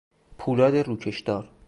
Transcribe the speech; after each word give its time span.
پولاد 0.37 0.75
روکشدار 0.75 1.49